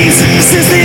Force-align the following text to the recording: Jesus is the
Jesus 0.00 0.54
is 0.54 0.70
the 0.70 0.79